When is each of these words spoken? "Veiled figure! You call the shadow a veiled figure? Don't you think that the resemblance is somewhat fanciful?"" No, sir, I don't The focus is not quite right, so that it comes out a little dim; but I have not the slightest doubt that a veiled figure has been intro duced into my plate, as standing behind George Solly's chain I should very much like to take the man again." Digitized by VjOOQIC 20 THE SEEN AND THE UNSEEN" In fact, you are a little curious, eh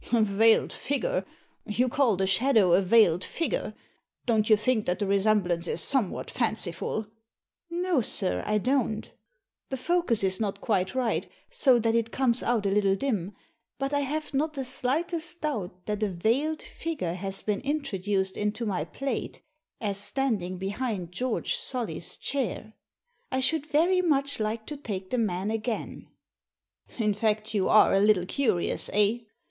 "Veiled 0.09 0.73
figure! 0.73 1.23
You 1.67 1.87
call 1.87 2.15
the 2.15 2.25
shadow 2.25 2.73
a 2.73 2.81
veiled 2.81 3.23
figure? 3.23 3.75
Don't 4.25 4.49
you 4.49 4.57
think 4.57 4.87
that 4.87 4.97
the 4.97 5.05
resemblance 5.05 5.67
is 5.67 5.79
somewhat 5.79 6.31
fanciful?"" 6.31 7.05
No, 7.69 8.01
sir, 8.01 8.41
I 8.47 8.57
don't 8.57 9.13
The 9.69 9.77
focus 9.77 10.23
is 10.23 10.41
not 10.41 10.59
quite 10.59 10.95
right, 10.95 11.27
so 11.51 11.77
that 11.77 11.93
it 11.93 12.09
comes 12.11 12.41
out 12.41 12.65
a 12.65 12.71
little 12.71 12.95
dim; 12.95 13.35
but 13.77 13.93
I 13.93 13.99
have 13.99 14.33
not 14.33 14.53
the 14.55 14.65
slightest 14.65 15.39
doubt 15.41 15.85
that 15.85 16.01
a 16.01 16.09
veiled 16.09 16.63
figure 16.63 17.13
has 17.13 17.43
been 17.43 17.61
intro 17.61 17.99
duced 17.99 18.35
into 18.37 18.65
my 18.65 18.85
plate, 18.85 19.43
as 19.79 19.99
standing 19.99 20.57
behind 20.57 21.11
George 21.11 21.57
Solly's 21.57 22.17
chain 22.17 22.73
I 23.31 23.39
should 23.39 23.67
very 23.67 24.01
much 24.01 24.39
like 24.39 24.65
to 24.65 24.77
take 24.77 25.11
the 25.11 25.19
man 25.19 25.51
again." 25.51 26.07
Digitized 26.07 26.07
by 26.07 26.07
VjOOQIC 26.07 26.89
20 26.89 26.89
THE 26.89 26.89
SEEN 26.89 26.89
AND 26.89 26.89
THE 26.89 26.89
UNSEEN" 26.89 27.05
In 27.09 27.13
fact, 27.13 27.53
you 27.53 27.69
are 27.69 27.93
a 27.93 27.99
little 27.99 28.25
curious, 28.25 28.89
eh 28.93 29.17